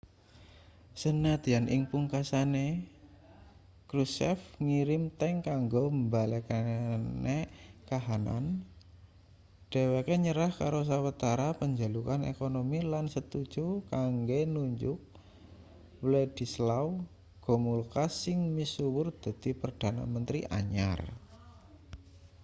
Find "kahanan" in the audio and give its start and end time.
7.89-8.45